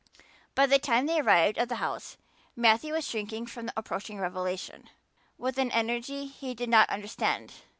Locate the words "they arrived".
1.05-1.59